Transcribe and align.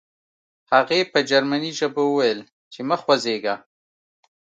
هغې 0.71 0.99
په 1.11 1.19
جرمني 1.29 1.71
ژبه 1.79 2.01
وویل 2.09 2.39
چې 2.73 2.79
مه 2.87 2.95
خوځېږه 3.01 3.55